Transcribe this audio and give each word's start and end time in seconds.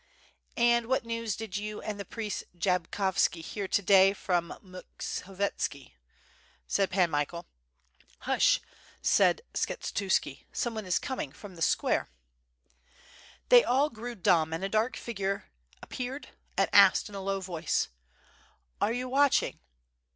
"And 0.57 0.87
what 0.87 1.05
news 1.05 1.35
did 1.35 1.57
you 1.57 1.79
and 1.79 1.99
the 1.99 2.05
priest 2.05 2.45
Jabkovski 2.57 3.41
hear 3.43 3.67
to 3.67 3.81
day 3.83 4.13
from 4.13 4.51
Mukhovietski,' 4.65 5.91
said 6.65 6.89
Pan 6.89 7.11
Michael. 7.11 7.45
"itush!" 8.23 8.61
said 9.03 9.43
Skshetuski, 9.53 10.45
"someone 10.51 10.87
is 10.87 10.97
coming 10.97 11.31
from 11.31 11.53
the 11.53 11.61
square." 11.61 12.09
WITH 12.09 12.79
FIRE 12.79 13.59
AND 13.59 13.61
SWORD. 13.61 13.61
743 13.61 13.61
They 13.61 13.63
all 13.63 13.89
grew 13.91 14.15
dumb 14.15 14.53
and 14.53 14.63
a 14.63 14.69
dark 14.69 14.95
figure 14.97 15.51
appeared 15.83 16.29
and 16.57 16.67
asked 16.73 17.07
in 17.07 17.13
a 17.13 17.21
low 17.21 17.39
voice: 17.39 17.89
Are 18.81 18.91
you 18.91 19.07
watching?" 19.07 19.59